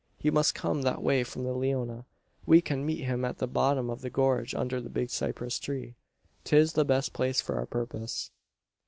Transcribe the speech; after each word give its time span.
He 0.17 0.31
must 0.31 0.55
come 0.55 0.81
that 0.81 1.03
way 1.03 1.23
from 1.23 1.43
the 1.43 1.53
Leona. 1.53 2.07
We 2.47 2.59
can 2.59 2.87
meet 2.87 3.03
him 3.03 3.23
at 3.23 3.37
the 3.37 3.45
bottom 3.45 3.91
of 3.91 4.01
the 4.01 4.09
gorge 4.09 4.55
under 4.55 4.81
the 4.81 4.89
big 4.89 5.11
cypress 5.11 5.59
tree. 5.59 5.93
'Tis 6.43 6.73
the 6.73 6.85
best 6.85 7.13
place 7.13 7.39
for 7.39 7.53
our 7.57 7.67
purpose." 7.67 8.31